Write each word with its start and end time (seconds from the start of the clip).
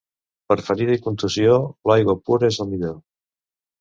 Per 0.51 0.55
ferida 0.69 0.95
i 0.99 1.01
contusió, 1.03 1.59
l'aigua 1.91 2.17
pura 2.31 2.51
és 2.53 2.59
el 2.67 2.73
millor. 2.75 2.97